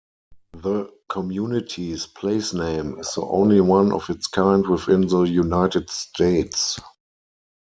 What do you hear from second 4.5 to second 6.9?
within the United States.